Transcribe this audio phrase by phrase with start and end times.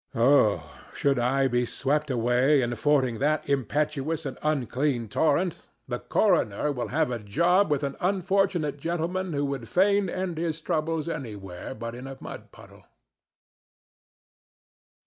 [0.15, 6.71] Oh, should I be swept away in fording that impetuous and unclean torrent, the coroner
[6.71, 11.75] will have a job with an unfortunate gentleman who would fain end his troubles anywhere
[11.75, 12.83] but in a mud puddle.